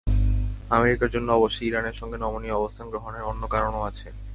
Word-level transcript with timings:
আমেরিকার 0.69 1.09
জন্য 1.09 1.27
অবশ্য 1.31 1.59
ইরানের 1.63 1.95
সঙ্গে 1.95 2.17
নমনীয় 2.17 2.55
অবস্থান 2.55 2.85
গ্রহণের 2.89 3.23
অন্য 3.23 3.43
কারণও 3.47 3.87
আছে। 3.89 4.07